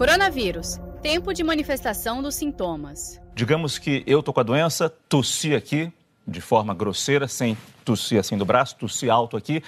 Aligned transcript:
Coronavírus. 0.00 0.80
Tempo 1.02 1.30
de 1.34 1.44
manifestação 1.44 2.22
dos 2.22 2.34
sintomas. 2.34 3.20
Digamos 3.34 3.76
que 3.76 4.02
eu 4.06 4.22
tô 4.22 4.32
com 4.32 4.40
a 4.40 4.42
doença, 4.42 4.88
tossi 4.88 5.54
aqui 5.54 5.92
de 6.26 6.40
forma 6.40 6.72
grosseira, 6.72 7.28
sem 7.28 7.54
tossir 7.84 8.18
assim 8.18 8.38
do 8.38 8.46
braço, 8.46 8.76
tossi 8.76 9.10
alto 9.10 9.36
aqui. 9.36 9.62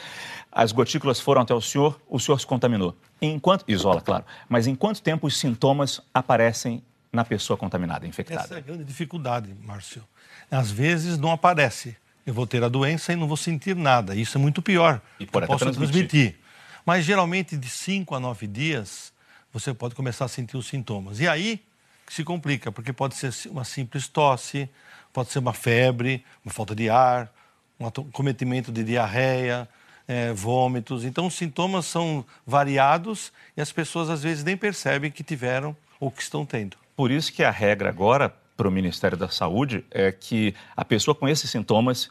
As 0.51 0.73
gotículas 0.73 1.21
foram 1.21 1.43
até 1.43 1.53
o 1.53 1.61
senhor, 1.61 2.01
o 2.09 2.19
senhor 2.19 2.41
se 2.41 2.47
contaminou. 2.47 2.97
Enquanto 3.21 3.67
isola, 3.69 4.01
claro, 4.01 4.25
mas 4.49 4.67
em 4.67 4.75
quanto 4.75 5.03
tempo 5.03 5.27
os 5.27 5.37
sintomas 5.37 6.01
aparecem 6.15 6.83
na 7.13 7.27
pessoa 7.27 7.59
contaminada, 7.59 8.07
infectada? 8.07 8.45
Essa 8.45 8.55
é 8.55 8.57
a 8.57 8.61
grande 8.63 8.85
dificuldade, 8.85 9.55
Márcio. 9.63 10.03
Às 10.51 10.71
vezes 10.71 11.19
não 11.19 11.31
aparece. 11.31 11.95
Eu 12.25 12.33
vou 12.33 12.47
ter 12.47 12.65
a 12.65 12.71
doença 12.71 13.13
e 13.13 13.17
não 13.17 13.29
vou 13.29 13.37
sentir 13.37 13.77
nada. 13.77 14.15
Isso 14.15 14.39
é 14.39 14.41
muito 14.41 14.63
pior. 14.63 14.99
E 15.21 15.27
pode 15.27 15.45
eu 15.45 15.49
posso 15.49 15.65
até 15.65 15.75
transmitir. 15.75 16.09
transmitir. 16.09 16.41
Mas 16.87 17.05
geralmente 17.05 17.55
de 17.55 17.69
5 17.69 18.15
a 18.15 18.19
9 18.19 18.47
dias 18.47 19.12
você 19.53 19.75
pode 19.75 19.95
começar 19.95 20.25
a 20.25 20.29
sentir 20.29 20.57
os 20.57 20.67
sintomas. 20.67 21.21
E 21.21 21.29
aí 21.29 21.63
se 22.09 22.25
complica, 22.25 22.71
porque 22.73 22.93
pode 22.93 23.15
ser 23.15 23.33
uma 23.49 23.65
simples 23.65 24.09
tosse, 24.09 24.69
pode 25.13 25.31
ser 25.31 25.39
uma 25.39 25.53
febre, 25.53 26.25
uma 26.45 26.53
falta 26.53 26.75
de 26.75 26.89
ar, 26.89 27.33
um 27.79 27.91
cometimento 28.11 28.71
de 28.71 28.85
diarreia, 28.85 29.69
eh, 30.09 30.33
vômitos. 30.33 31.05
Então 31.05 31.27
os 31.27 31.35
sintomas 31.35 31.87
são 31.87 32.25
variados 32.47 33.33
e 33.57 33.61
as 33.61 33.73
pessoas 33.73 34.11
às 34.11 34.23
vezes 34.23 34.45
nem 34.45 34.57
percebem 34.57 35.11
que 35.11 35.23
tiveram 35.23 35.77
ou 36.01 36.11
que 36.11 36.23
estão 36.23 36.45
tendo. 36.45 36.77
Por 36.97 37.11
isso 37.11 37.33
que 37.33 37.43
a 37.43 37.51
regra 37.51 37.89
agora 37.89 38.35
para 38.57 38.69
o 38.69 38.71
Ministério 38.71 39.17
da 39.17 39.29
Saúde 39.29 39.85
é 39.91 40.13
que 40.13 40.55
a 40.77 40.85
pessoa 40.85 41.15
com 41.15 41.29
esses 41.29 41.51
sintomas, 41.51 42.11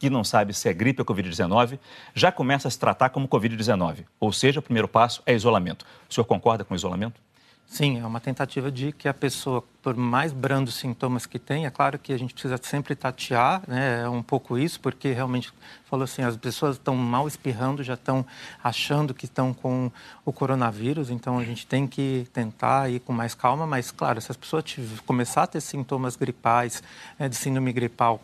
que 0.00 0.08
não 0.08 0.24
sabe 0.24 0.54
se 0.54 0.66
é 0.66 0.72
gripe 0.72 1.02
ou 1.02 1.04
Covid-19, 1.04 1.78
já 2.14 2.32
começa 2.32 2.66
a 2.66 2.70
se 2.70 2.78
tratar 2.78 3.10
como 3.10 3.28
Covid-19. 3.28 4.06
Ou 4.18 4.32
seja, 4.32 4.58
o 4.58 4.62
primeiro 4.62 4.88
passo 4.88 5.22
é 5.26 5.34
isolamento. 5.34 5.84
O 6.08 6.14
senhor 6.14 6.24
concorda 6.24 6.64
com 6.64 6.72
o 6.72 6.76
isolamento? 6.76 7.20
Sim, 7.66 8.00
é 8.00 8.06
uma 8.06 8.18
tentativa 8.18 8.68
de 8.68 8.90
que 8.90 9.06
a 9.06 9.14
pessoa, 9.14 9.62
por 9.80 9.94
mais 9.94 10.32
brandos 10.32 10.74
sintomas 10.74 11.24
que 11.24 11.38
tenha, 11.38 11.68
é 11.68 11.70
claro 11.70 12.00
que 12.00 12.12
a 12.12 12.18
gente 12.18 12.32
precisa 12.32 12.58
sempre 12.60 12.96
tatear, 12.96 13.62
né, 13.68 14.02
é 14.02 14.08
um 14.08 14.24
pouco 14.24 14.58
isso, 14.58 14.80
porque 14.80 15.12
realmente, 15.12 15.52
falou 15.84 16.02
assim, 16.02 16.22
as 16.22 16.36
pessoas 16.36 16.76
estão 16.76 16.96
mal 16.96 17.28
espirrando, 17.28 17.84
já 17.84 17.94
estão 17.94 18.26
achando 18.64 19.14
que 19.14 19.26
estão 19.26 19.54
com 19.54 19.88
o 20.24 20.32
coronavírus, 20.32 21.10
então 21.10 21.38
a 21.38 21.44
gente 21.44 21.64
tem 21.64 21.86
que 21.86 22.26
tentar 22.32 22.90
ir 22.90 22.98
com 23.00 23.12
mais 23.12 23.36
calma, 23.36 23.68
mas 23.68 23.92
claro, 23.92 24.20
se 24.20 24.32
as 24.32 24.36
pessoas 24.36 24.64
tiver, 24.64 25.00
começar 25.02 25.44
a 25.44 25.46
ter 25.46 25.60
sintomas 25.60 26.16
gripais, 26.16 26.82
é, 27.20 27.28
de 27.28 27.36
síndrome 27.36 27.72
gripal, 27.72 28.20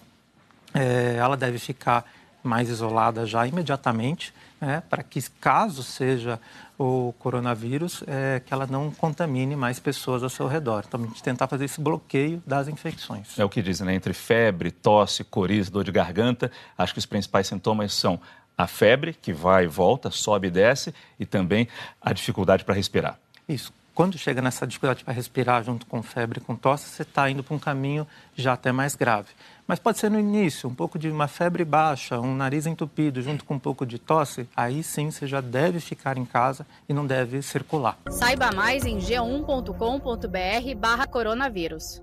é, 0.76 1.16
ela 1.16 1.36
deve 1.36 1.58
ficar 1.58 2.04
mais 2.42 2.68
isolada 2.68 3.26
já 3.26 3.46
imediatamente, 3.46 4.32
né, 4.60 4.82
para 4.88 5.02
que, 5.02 5.20
caso 5.40 5.82
seja 5.82 6.40
o 6.78 7.12
coronavírus, 7.18 8.02
é, 8.06 8.40
que 8.44 8.52
ela 8.54 8.66
não 8.66 8.90
contamine 8.90 9.56
mais 9.56 9.78
pessoas 9.78 10.22
ao 10.22 10.28
seu 10.28 10.46
redor. 10.46 10.84
Então, 10.86 11.02
a 11.02 11.06
gente 11.06 11.22
tentar 11.22 11.48
fazer 11.48 11.64
esse 11.64 11.80
bloqueio 11.80 12.42
das 12.46 12.68
infecções. 12.68 13.38
É 13.38 13.44
o 13.44 13.48
que 13.48 13.60
dizem, 13.60 13.86
né? 13.86 13.94
Entre 13.94 14.12
febre, 14.12 14.70
tosse, 14.70 15.24
coriza, 15.24 15.70
dor 15.70 15.84
de 15.84 15.92
garganta, 15.92 16.50
acho 16.78 16.92
que 16.92 16.98
os 16.98 17.06
principais 17.06 17.46
sintomas 17.46 17.92
são 17.92 18.20
a 18.56 18.66
febre, 18.66 19.12
que 19.12 19.32
vai 19.32 19.64
e 19.64 19.66
volta, 19.66 20.10
sobe 20.10 20.48
e 20.48 20.50
desce, 20.50 20.94
e 21.20 21.26
também 21.26 21.68
a 22.00 22.12
dificuldade 22.12 22.64
para 22.64 22.74
respirar. 22.74 23.18
Isso. 23.48 23.72
Quando 23.96 24.18
chega 24.18 24.42
nessa 24.42 24.66
dificuldade 24.66 25.02
para 25.02 25.14
respirar 25.14 25.64
junto 25.64 25.86
com 25.86 26.02
febre 26.02 26.38
com 26.38 26.54
tosse, 26.54 26.86
você 26.86 27.00
está 27.00 27.30
indo 27.30 27.42
para 27.42 27.56
um 27.56 27.58
caminho 27.58 28.06
já 28.34 28.52
até 28.52 28.70
mais 28.70 28.94
grave. 28.94 29.30
Mas 29.66 29.78
pode 29.78 29.98
ser 29.98 30.10
no 30.10 30.20
início, 30.20 30.68
um 30.68 30.74
pouco 30.74 30.98
de 30.98 31.08
uma 31.08 31.26
febre 31.26 31.64
baixa, 31.64 32.20
um 32.20 32.36
nariz 32.36 32.66
entupido 32.66 33.22
junto 33.22 33.42
com 33.42 33.54
um 33.54 33.58
pouco 33.58 33.86
de 33.86 33.98
tosse, 33.98 34.46
aí 34.54 34.82
sim 34.82 35.10
você 35.10 35.26
já 35.26 35.40
deve 35.40 35.80
ficar 35.80 36.18
em 36.18 36.26
casa 36.26 36.66
e 36.86 36.92
não 36.92 37.06
deve 37.06 37.40
circular. 37.40 37.96
Saiba 38.10 38.52
mais 38.52 38.84
em 38.84 38.98
g1.com.br 38.98 40.78
barra 40.78 41.06
coronavírus. 41.06 42.02